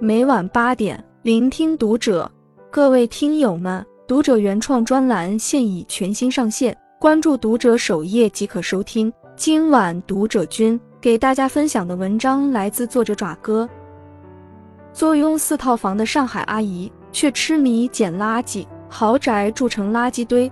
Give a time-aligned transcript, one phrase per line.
[0.00, 2.30] 每晚八点，聆听读者。
[2.70, 9.12] 各位听友们，读者原创专栏现已全新上线，关注读者首页即可收听。
[9.34, 13.68] 今晚读者君给大家分享的文章来自作者爪哥。
[14.92, 20.50] 坐拥四套房的上海阿姨，却痴迷捡垃圾，豪宅住成垃圾堆。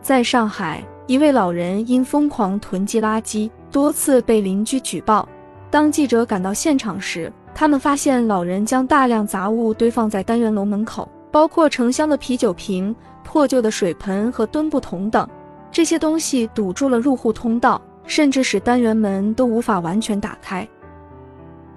[0.00, 5.28] 在上海，一位老人因疯狂囤积垃圾，多次被邻居举报。
[5.72, 15.28] 当记者赶到现场时，他们发现老人将大量杂物堆放在单元楼门口，包括成箱的啤酒瓶、破旧的水盆和墩布桶等。
[15.70, 20.66] 这些东西堵住了入户通道，甚至使单元门都无法完全打开。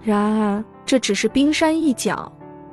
[0.02, 2.32] 然而，这只是冰山一角。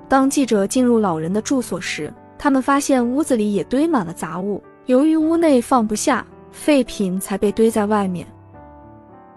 [0.08, 4.62] 当记者进入老人的住所时，他们发现屋子里也堆满了杂物。
[4.86, 8.26] 由于屋内放不下废品，才被堆在外面。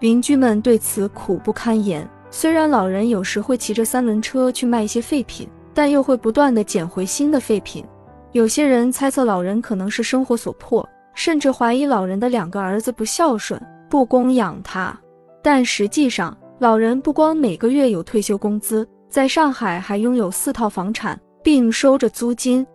[0.00, 2.06] 邻居们对此苦不堪言。
[2.30, 7.84] 虽然老人有时会骑着三轮车去卖一些废品，但又会不断的捡回新的废品。
[8.32, 14.98] 有些人猜测老人可能是生活所迫，甚至怀疑老人的两个儿子不孝顺，不供养他。
[15.42, 22.66] 但实际上，老人不光每个月有退休工资，在上海还拥有四套房产，并收着租金。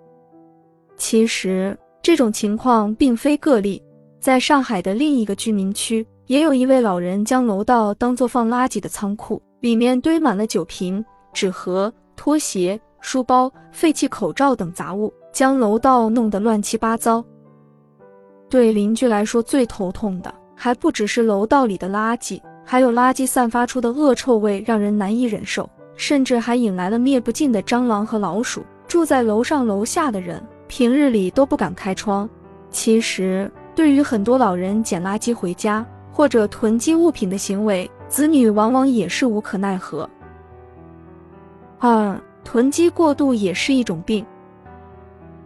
[0.97, 3.83] 其实，这种情况并非个例，
[4.19, 6.07] 在上海的另一个居民区。
[6.31, 17.21] 也有一位老人将楼道当作放垃圾的仓库，里面堆满了酒瓶、纸盒、拖鞋、书包、废弃口罩等杂物，将楼道弄得乱七八糟。
[18.49, 28.63] 对邻居来说，最头痛的还不只是楼道里的垃圾，还有垃圾散发出的恶臭味，让人难以忍受，甚至还引来了灭不尽的蟑螂和老鼠。
[28.87, 32.29] 住在楼上楼下的人，平日里都不敢开窗。
[32.69, 40.09] 其实，对于很多老人捡垃圾回家，或者囤积物品的行为，子女往往也是无可奈何。
[41.79, 44.25] 二，囤积过度也是一种病。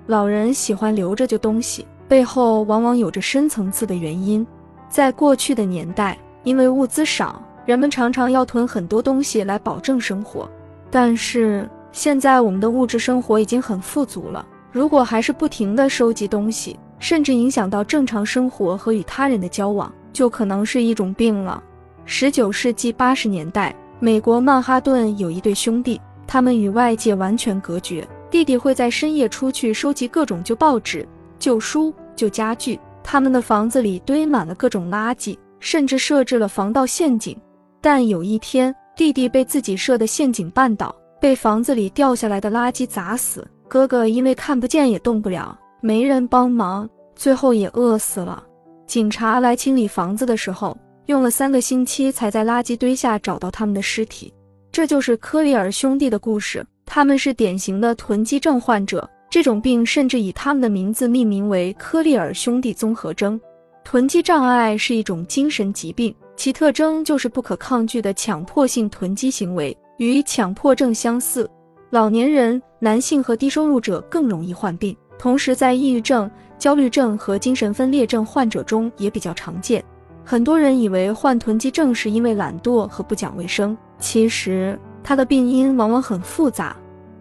[0.07, 4.45] 老人喜欢留着旧东西，背后往往有着深层次的原因。
[4.89, 10.49] 在过去的年代，因为物资少，人们常常要囤很多东西来保证生活。
[10.91, 19.91] 但是现在我们的物质生活已经很富足了，如果还是不停的收集东西，甚至影响到正常生活和与他人的交往。
[20.15, 21.61] 就可能是一种病了。
[22.05, 28.07] 十九世纪八十年代，美国曼哈顿有一对兄弟，他们与外界完全隔绝。
[28.31, 31.05] 弟弟会在深夜出去收集各种旧报纸、
[31.37, 37.37] 旧书、旧家具，他们的房子里堆满了各种垃圾，甚至设置了防盗陷阱。
[37.81, 43.45] 但有一天，弟弟被自己设的陷阱绊倒，被房子里掉下来的垃圾砸死。
[43.67, 48.43] 哥哥因为看不见也动不了，没人帮忙，最后也饿死了。
[48.87, 54.33] 警察来清理房子的时候，用了三个星期才在垃圾堆下找到他们的尸体。
[54.71, 56.65] 这就是科里尔兄弟的故事。
[56.85, 63.39] 他们是典型的囤积症患者，这种病甚至以他们的名字命名为科里尔兄弟综合征。
[63.83, 71.49] 囤积障碍是一种精神疾病，其特征就是不可抗拒的强迫性囤积行为，与强迫症相似。
[71.89, 76.29] 老年人、男性和低收入者更容易患病，同时在抑郁症。
[76.57, 79.83] 焦虑症和精神分裂症患者中也比较常见。
[80.23, 86.75] 很多人以为患囤积症是因为懒惰和不讲卫生，其实它的病因往往很复杂。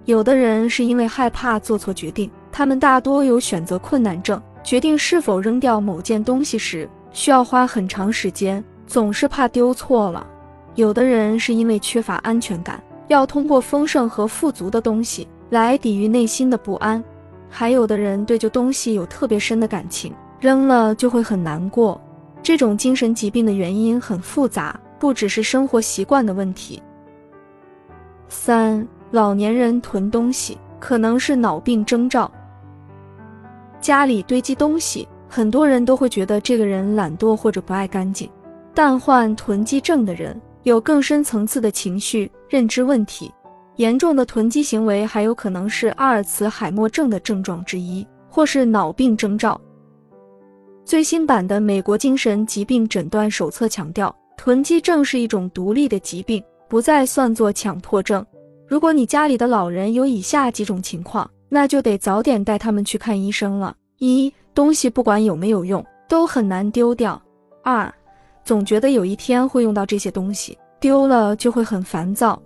[0.06, 10.26] 有的人是因为害怕做错决定，他们大多有选择困难症，决定是否扔掉某件东西时需要花很长时间，总是怕丢错了。
[10.74, 17.02] 有的人是因为缺乏安全感，要通过丰盛和富足的东西来抵御内心的不安。
[17.56, 22.00] 还有的人对旧东西有特别深的感情，扔了就会很难过。
[22.42, 26.82] 这种精神疾病的原因很复杂，不只是生活习惯的问题。
[28.28, 32.28] 三，老年人囤东西可能是脑病征兆。
[33.80, 38.28] 家里堆积东西，很多人都会觉得这个人懒惰或者不爱干净，
[38.74, 43.32] 但患囤积症的人有更深层次的情绪认知问题。
[43.76, 49.60] 严重的囤积行为还有可能是阿尔茨海默症的症状之一，或是脑病征兆。
[50.84, 58.24] 最新版的美国精神疾病诊断手册强调，囤积症是一种独立的疾病，不再算作强迫症。
[58.66, 67.20] 如果你家里的老人有以下几种情况，那就得早点带他们去看医生了：一、东西不管有没有用，都很难丢掉；
[67.62, 67.92] 二、
[68.44, 72.40] 总觉得有一天会用到这些东西，丢了就会很烦躁。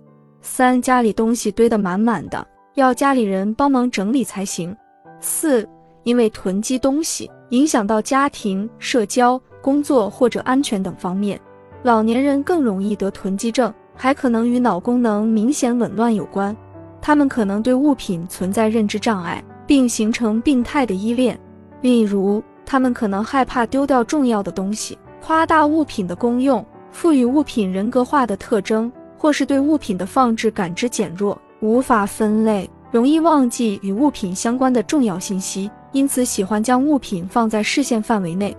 [0.51, 4.75] 三家里东西堆得满满的，要家里人帮忙整理才行。
[5.21, 5.69] 四
[6.05, 11.39] 因为囤积东西影响到家庭、社交、工作或者安全等方面，
[11.83, 16.57] 老年人更容易得囤积症，还可能与脑功能明显紊乱有关。
[17.01, 21.39] 他们可能对物品存在认知障碍，并形成病态的依恋。
[21.83, 38.57] 例如，他们可能害怕丢掉重要的东西，夸大物品的功用，赋予物品人格化的特征，或是对物品的放置感知减弱，无法分类，容易忘记与物品相关的重要信息，因此喜欢将物品放在视线范围内。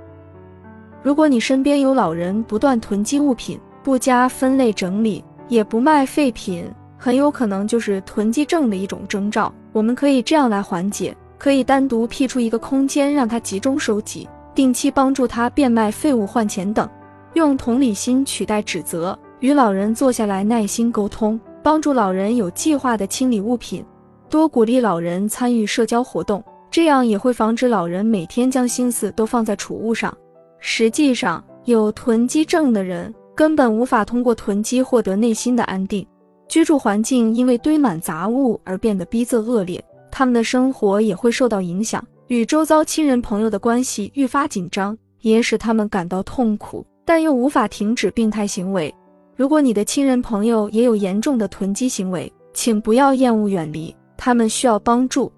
[1.01, 9.51] 如果你身边有老人不断囤积物品，不加分类整理，也不卖废品，很有可能就是囤积症的一种征兆。
[9.71, 16.88] 我们可以这样来缓解：可以单独辟出一个空间，让他集中收集，定期帮助他变卖废物换钱等，
[17.35, 23.83] 用同理心取代指责，与老人坐下来耐心沟通，帮助老人有计划的清理物品，
[24.30, 30.15] 多鼓励老人参与社交活动，这样也会防止老人每天将心思都放在储物上。
[30.59, 36.06] 实际上，有囤积症的人根本无法通过囤积获得内心的安定。
[36.50, 39.81] 居住环境因为堆满杂物而变得逼仄恶劣，
[40.12, 48.94] 他们的生活也会受到影响，与周遭亲人朋友的关系愈发紧张，也使他们感到痛苦，但又无法停止病态行为。
[49.39, 55.31] 如果你的亲人朋友也有严重的囤积行为，请不要厌恶远离，他们需要帮助。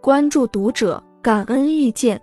[0.00, 2.20] 关注读者，感恩遇见。